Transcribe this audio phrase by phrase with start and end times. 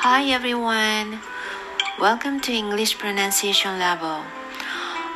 [0.00, 1.20] Hi everyone!
[2.00, 4.22] Welcome to English Pronunciation Level.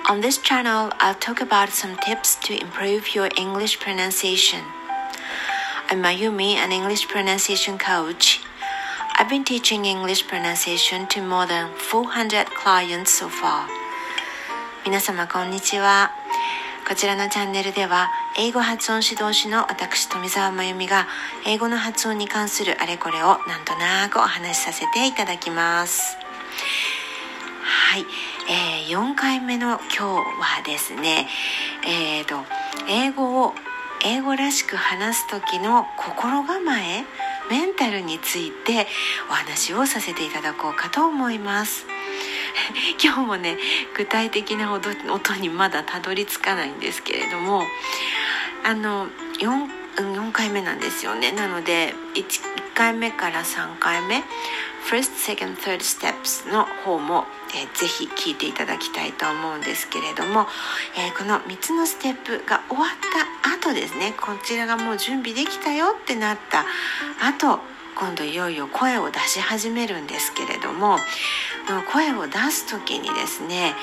[0.09, 4.64] On this channel, I'll talk about some tips to improve your English pronunciation.
[5.88, 8.41] I'm Mayumi, an English pronunciation coach.
[9.18, 13.68] I've been teaching English pronunciation to more than 400 clients so far.
[14.84, 16.11] 皆様こんにちは。
[16.88, 21.07] こちらのチャンネルでは英語発音指導士の私富澤真由美が
[21.47, 26.16] 英語の発音に関するあれこれをなんとなくお話しさせていただきます。
[27.63, 28.05] はい、
[28.48, 31.27] えー、4回目の今日はですね
[31.88, 32.45] えーと
[32.88, 33.55] 英語を
[34.05, 37.04] 英語らしく話す時の心構え
[37.49, 38.85] メンタルについて
[39.27, 41.95] お話をさせていただこうかと思います。
[43.04, 43.58] 今日もね
[43.95, 47.63] 具体的な音にまだたどり着かないんですけれども
[48.63, 49.08] あの
[49.40, 51.32] 4, 4回目なんですよね。
[51.32, 54.24] なので 1, 1回目から3回目
[54.90, 60.46] First, Second, Third Steps の方も、えー、ぜひ聞いていただきたいと思うんですけれども、
[60.96, 62.88] えー、この3つのステップが終わっ
[63.44, 64.13] た後ですね。
[64.19, 66.66] こちらがもう準備できたよってなった
[67.28, 67.59] 後
[67.96, 71.00] 今度いよいよ声を出し始めるんですけれども
[71.91, 73.74] 声を出す時にですね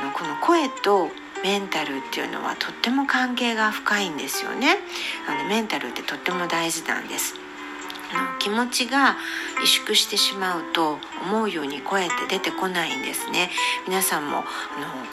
[0.00, 1.10] あのこの声と
[1.42, 4.76] メンタルっていうのはとっても関係が深いんですよね。
[5.28, 7.34] なのメンタルってとっても大事なんです。
[8.38, 9.16] 気持ちが
[9.62, 13.50] 萎縮してしまうと思うように声って出てこないんですね
[13.86, 14.44] 皆さんもあの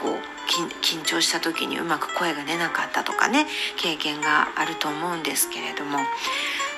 [0.01, 0.35] こう
[0.81, 5.99] 緊張した時にうまく声が出なかったとかね経験があると思うんですけれども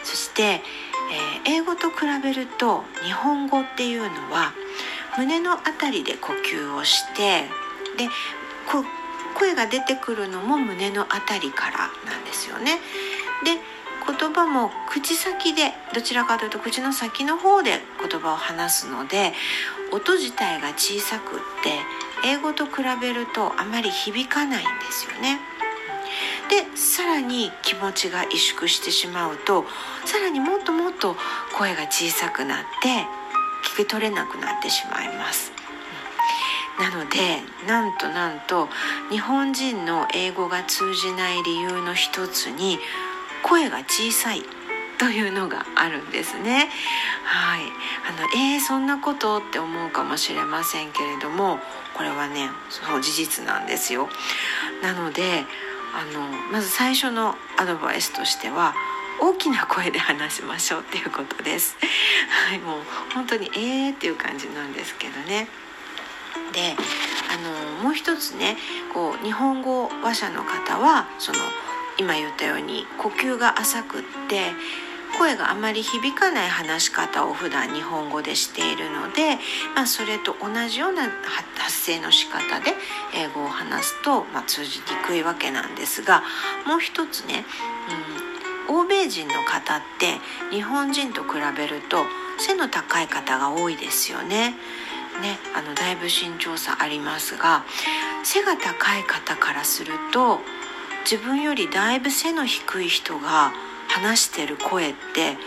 [0.04, 0.62] そして、えー、
[1.46, 4.54] 英語と比べると日本語っていうのは
[5.18, 7.46] 胸の辺りで呼吸をして
[7.98, 8.08] で
[9.36, 12.80] 声が出てくるのも胸の辺りからなんですよね。
[13.44, 13.58] で
[14.08, 19.34] 言葉も口先でどちらかというと口の先の方で言葉を話すので
[19.92, 21.72] 音自体が小さくって
[22.26, 25.40] 英語と比べるとあまり響かないんですよね。
[26.50, 29.66] でさらに気持ちが萎縮してしまうと
[30.06, 31.18] さらにもっともっと
[31.58, 33.06] 声が小さくなって
[33.86, 35.52] き取れなくなってしまいます。
[36.80, 38.70] なのでなんとなんと
[39.10, 42.78] 日本人の英語が通じない理由の一つに
[43.42, 44.44] 声が小さい
[45.00, 46.70] というのがあるんですね。
[47.24, 47.62] はい、
[48.08, 51.60] あのえー、そんなことって思うかもしれませんけれども
[51.96, 54.10] これはねその事実なんですよ。
[54.82, 55.46] なので
[55.96, 58.76] あのまず最初のアドバイスとしては
[59.20, 61.76] 大きな声で話しましょうっていうことです。
[62.50, 62.82] はい、もう
[63.14, 65.48] 本当にえーっていう感じなんですけどね。
[66.54, 66.76] で、
[67.32, 68.58] あのもう一つね、
[68.94, 71.40] こう日本語話者の方はその
[72.00, 74.52] 今言ったように呼吸が浅くって
[75.18, 79.38] 声があまり響かない話し方を普段日本語でしているので、
[79.76, 82.74] まあ、それと同じような発声の仕方で
[83.16, 86.24] 英語を話すと、まあ、通じにくいわけなんですが
[86.68, 87.46] もう一つね、
[88.20, 88.27] うん、
[88.70, 90.20] 欧米人の方って
[90.52, 92.06] 日本人と比べると
[92.38, 94.56] 背の高い方が多いですよね。
[95.22, 97.66] ね、あのだいぶ身長差ありますが
[98.24, 100.42] 背が高い方からすると
[101.10, 103.52] 自分よりだいぶ背の低い人が
[103.88, 105.38] 話してる声って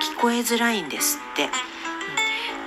[0.00, 1.50] 聞こえづらいんですって、うん、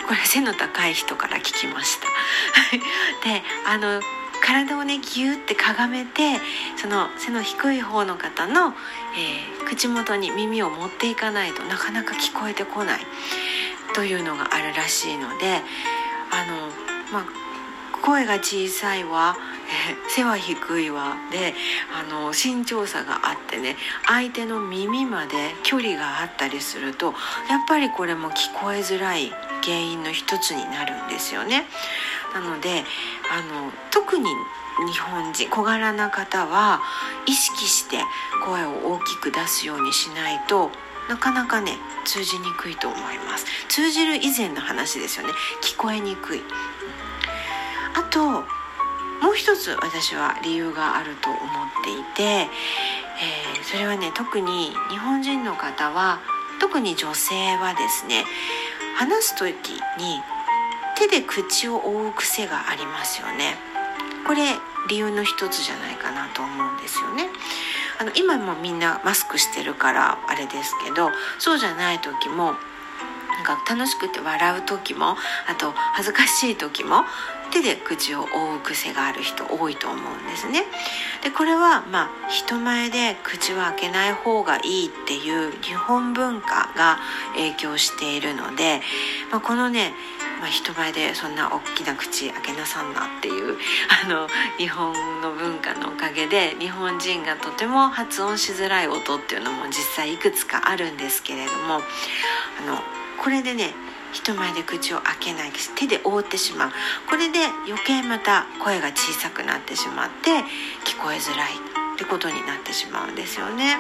[0.08, 2.08] これ背の高い人から聞きました。
[3.28, 4.00] であの
[4.44, 6.38] 体をねギューってかがめて
[6.76, 8.74] その背の低い方の方の、
[9.18, 13.00] えー、口元に耳を持っていかないとなかなか聞こえてこない
[13.96, 15.62] というのがあるらしいので
[16.30, 16.68] あの、
[17.14, 17.26] まあ、
[18.04, 19.38] 声が小さいわ
[20.14, 21.54] 背は低いわで
[21.98, 23.78] あの身長差があってね
[24.08, 27.14] 相手の耳まで距離があったりするとやっ
[27.68, 29.32] ぱりこれも聞こえづらい
[29.64, 31.66] 原因の一つになるんですよね。
[32.34, 32.84] なので
[33.32, 34.26] あの特に
[34.92, 36.82] 日本人小柄な方は
[37.28, 37.98] 意識して
[38.44, 40.72] 声を大きく出すようにしないと
[41.10, 43.46] なかなかね通じにくいと思います。
[43.68, 45.34] 通じる以前の話ですよね。
[45.62, 46.42] 聞こえにくい。
[47.96, 48.46] あと
[49.24, 51.40] もう一つ私は理由があると思っ
[51.84, 56.20] ていて、えー、それはね特に日本人の方は
[56.60, 58.26] 特に女性はですね
[58.98, 59.54] 話す時
[59.98, 60.22] に
[60.96, 63.56] 手で口を覆う癖がありますよね。
[64.26, 64.56] これ
[64.90, 67.30] 理由の一つじゃないかなと思うんですよね。
[68.00, 72.56] あの今もみんなマスクしてるからあれですけどそうじゃない時も
[73.36, 77.04] なんか楽しくて笑う時もあと恥ずかしい時も
[77.52, 80.64] 手で口を覆う癖がある人多いと思うんですね。
[81.24, 86.98] でこれはまあ人前で口を開けない方がいいっていう日本文化が
[87.36, 88.82] 影響しているので、
[89.32, 89.94] まあ、このね
[90.44, 93.58] まあ、人前でそんな大きな口開けなさんなっていう
[94.04, 94.28] あの
[94.58, 101.80] 日本の文化のおかげで日本人がとても発音しづらい音っていうのも実際いくつかあるんですけれどもあ
[102.68, 102.84] の
[103.24, 103.74] これでね
[104.12, 106.72] 人前で口を開けないです手で覆ってしまう
[107.10, 110.44] これで余計また声が小さくなってしまって
[110.86, 111.54] 聞こえづらい
[111.96, 113.78] ってことになってしまうんですよね。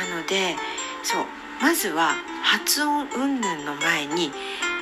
[0.00, 0.56] うん、なので
[1.02, 1.24] そう
[1.60, 4.32] まずは発音云々の前に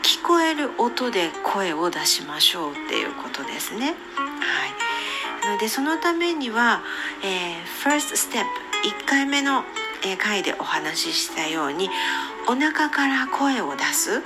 [0.02, 3.86] 聞こえる音で声を出しましょうっていうことですね。
[3.86, 3.92] は
[5.42, 6.82] い、なのでそのためには、
[7.24, 8.44] えー、first step
[8.84, 9.64] 1回目の
[10.14, 11.90] 回でお話ししたように
[12.48, 14.22] お腹から声を出す？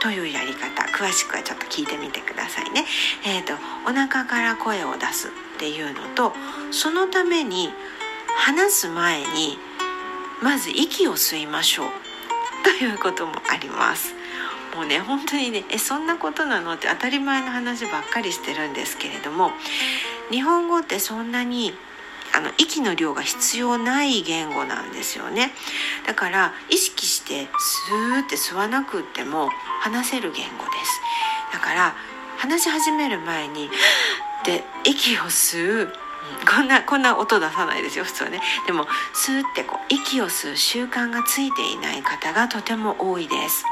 [0.00, 2.84] というやり方詳しくはちょっと聞いてみてくださいね。
[3.24, 3.54] えーと、
[3.88, 6.32] お腹から声を出すっていうのと
[6.72, 7.70] そのために
[8.36, 9.56] 話す前に
[10.42, 11.88] まず息を吸いましょう
[12.64, 14.14] ということもあります。
[14.74, 19.52] もうね本当にねえそんなことなのって当たり前の話ばっかりしてるんですけれども
[20.32, 21.72] 日本語ってそんなに
[22.36, 25.52] あの息の量が必要ない言語なんですよね。
[26.06, 29.50] だから意識してスーって吸わなくっても
[29.80, 31.00] 話せる言語です。
[31.52, 31.94] だから
[32.36, 33.70] 話し始める前に
[34.44, 35.92] で息を吸う。
[36.48, 38.40] こんなこんな音出さないですよ普通はね。
[38.66, 43.64] でもスーってこう息を吸う習慣がついていない方がとても多いです。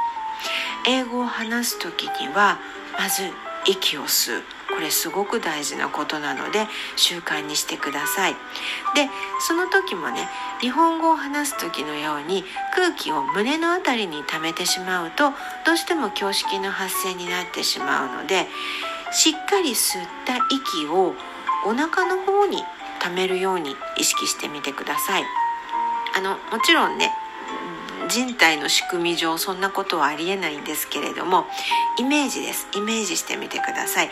[0.86, 2.58] 英語を話す時には
[2.98, 3.30] まず
[3.66, 4.42] 息を吸う。
[4.74, 6.66] これすごく大事なことなので
[6.96, 8.32] 習慣にしてください。
[8.94, 9.08] で
[9.40, 10.28] その時もね
[10.60, 12.44] 日本語を話す時のように
[12.74, 15.30] 空気を胸の辺りに溜めてしまうと
[15.66, 18.46] どうしても胸式の発声になってしまうので
[19.12, 21.14] しっかり吸った息を
[21.66, 22.64] お腹の方に
[23.00, 25.24] 溜めるように意識してみてください。
[26.14, 27.10] あのもちろんね
[28.12, 31.46] 人体の仕組み上そんなことはありえないんですけれども
[31.98, 32.68] イメージです。
[32.76, 34.10] イメージしてみてください。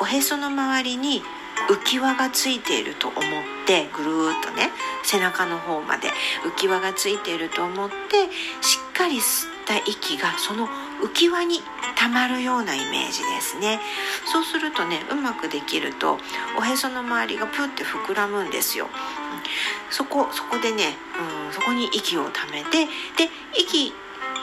[0.00, 1.24] おへその周りに
[1.68, 3.20] 浮き輪がついていると思っ
[3.66, 4.70] てぐるーっとね
[5.02, 6.08] 背中の方まで
[6.46, 8.32] 浮き輪がついていると思って
[8.64, 10.66] しっかり吸た息がその
[11.00, 11.60] 浮き輪に
[11.96, 13.78] たまるようなイメージですね
[14.26, 16.18] そうするとねうまくできると
[16.58, 18.88] おへその周りがプって膨らむんですよ、
[19.90, 20.96] そこそこでね、
[21.46, 22.86] うん、そこに息をためて
[23.16, 23.92] で息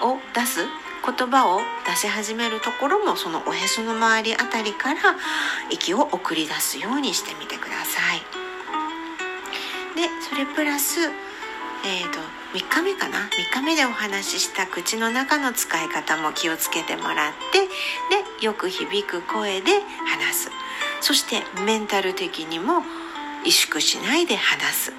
[0.01, 0.62] を出す
[1.03, 5.01] 言葉を出し始めるところもそのおへその周りあたりから
[5.69, 8.19] 息を送り出すようにしてみてください。
[9.97, 11.09] でそれプラス、
[11.88, 12.19] えーと、
[12.54, 17.62] 3日目かな？3日目でお話しした口の中の使い方も気をつけてもらって
[18.42, 19.72] でよく響く声で
[20.06, 20.51] 話す。
[21.00, 22.81] そしてメンタル的にも
[23.45, 24.92] 萎縮しないで話す。
[24.92, 24.98] うん。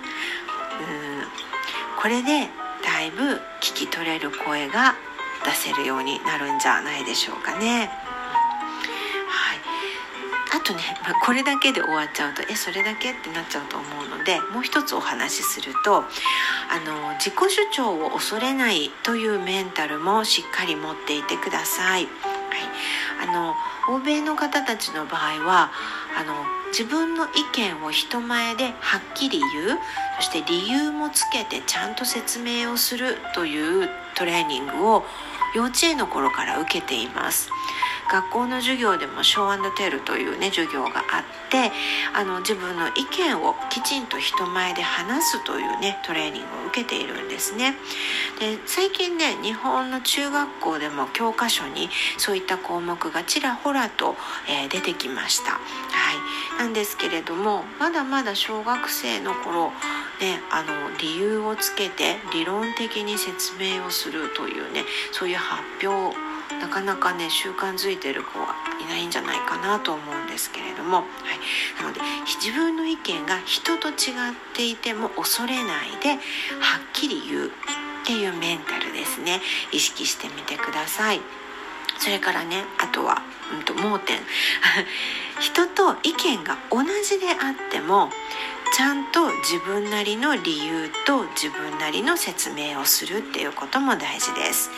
[2.00, 2.49] これで
[2.82, 4.94] だいぶ聞き取れる声が
[5.44, 7.91] 出せるようになるんじゃないでしょうかね。
[10.50, 16.04] あとね、まあ、これだけで終わっちゃうとえそれだけってなっちゃうと思うのでもう一つお話しするとあ
[16.86, 22.04] の自己主張を恐れないというメンタルもしっかり持っていてください。
[22.04, 22.10] はい、
[23.28, 23.54] あの
[23.94, 25.70] 欧米の方たちの場合は
[26.18, 26.34] あの
[26.70, 29.78] 自分の意見を人前ではっきり言う
[30.16, 35.05] そして理由もつけてちゃんと説明をするというトレーニングを
[35.55, 37.50] 幼稚園の頃から受けています
[38.10, 41.70] 学校の授業でもショーテルというね授業があって
[42.15, 47.77] あの自分の意見をきちんと人前で話すというねトレーニングを受けているんですね。
[48.41, 54.17] で最近ね日本の中学校でも教科書にそういった項目がちらほらと、
[54.48, 55.53] えー、出てきました。
[55.53, 56.58] はい。
[56.58, 59.70] なんですけれどもまだまだ小学生の頃
[60.20, 66.17] ね、あの理由をつけて理論的に説明をするというねそういう発表
[66.60, 73.94] なかなかね習慣づいてる子はいないんじゃないかなと思うんですけれども、はい、なので自分の意見が人と違っ
[74.55, 76.20] ていても恐れないではっ
[76.93, 77.50] きり言うっ
[78.06, 79.40] ていうメンタルですね
[79.72, 81.20] 意識してみてください。
[81.98, 84.20] それからねあとは、うんと、盲点
[85.40, 88.12] 人と意見が同じであっても
[88.72, 94.70] ちゃんと自分なりの理由と自分なりの説明をするっていうことも大事です。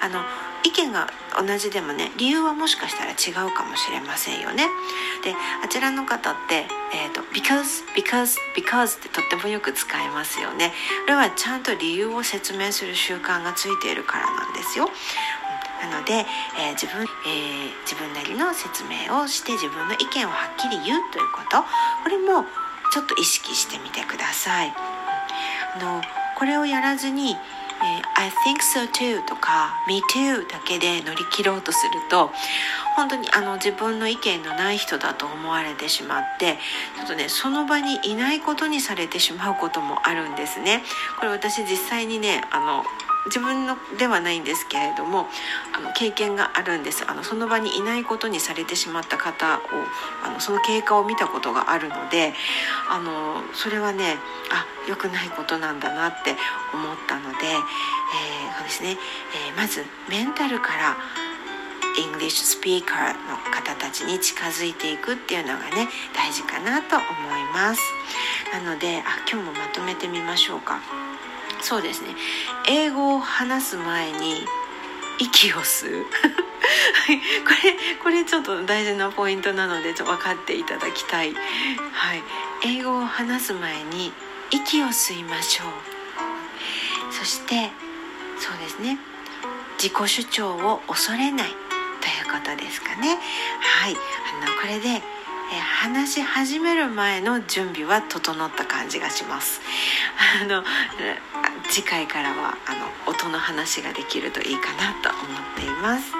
[0.00, 0.22] あの
[0.64, 4.68] 意見が同じでもね理由はもしかしたら違うかもしれませんよね。
[5.22, 5.34] で
[5.64, 10.72] あちらの方って、えーと「because because because」ってとってもよく使いますよね。
[11.04, 14.90] これはちゃんと理由を説明する習慣がついているからなんですよ。
[15.80, 16.26] なので、
[16.58, 22.44] えー、自分、えー、自分なりの説明をして自分の意見をはっきり言うということこれも
[22.92, 24.74] ちょっと意識してみてください。
[25.76, 26.02] あの
[26.36, 27.36] これをやらずに
[27.80, 32.32] え、I think so too とか Me too だけで乗り切ろうとすると
[32.96, 36.58] 本当にあの自分の意見のない人だと思われてしまって
[36.96, 40.82] ちょっとねその場にいないことにされてしまうこともあるんですね。
[41.18, 42.84] これ私実際にねあの
[43.26, 45.26] 自分のではないんですけれども
[45.76, 47.04] あの経験があるんです。
[47.08, 49.60] あのその場にいないことにされてしまった方を
[50.24, 52.34] あのその経過を見たことがあるので
[52.88, 54.16] あのそれはね
[54.50, 56.34] あ良くないことなんだなって
[56.72, 58.96] 思ったので、えー、そうですね、
[59.50, 60.96] えー、まずメンタルから
[61.98, 67.82] English speaker の方たちに近づいていくっていうのがね大事かなと思います。
[68.52, 71.07] なのであ今日もまとめてみましょうか。
[71.60, 72.08] そうですね。
[72.68, 74.44] 英語を話す前に
[75.18, 76.06] 息を吸う。
[77.06, 81.34] これこれちょっと大事なポイントなのでちょっと分かっていただきたい、
[81.92, 82.22] はい、
[82.64, 84.12] 英語を話す前に
[84.50, 85.68] 息を吸いましょう。
[87.12, 87.70] そして
[88.38, 88.98] そうですね。
[89.78, 93.18] 自己主張を恐れないということですかね。
[93.60, 93.96] はい。
[94.42, 95.02] あのこれで
[95.59, 99.61] 話し始める前の準備は整った感じがします
[100.41, 100.63] あの
[101.69, 102.73] 次回からはあ
[103.07, 106.13] の音の話ができるといいかなと思っています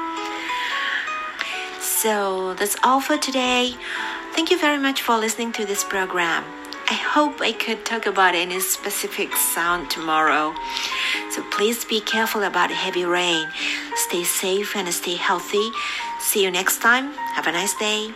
[1.81, 3.77] So that's all for today.
[4.35, 6.43] Thank you very much for listening to this program.
[6.89, 10.53] I hope I could talk about any specific sound tomorrow.
[11.31, 13.47] So please be careful about heavy rain.
[13.95, 15.71] Stay safe and stay healthy.
[16.19, 17.13] See you next time.
[17.35, 18.12] Have a nice day.